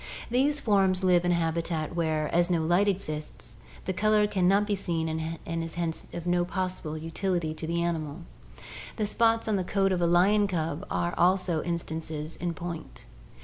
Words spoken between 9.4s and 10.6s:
on the coat of a lion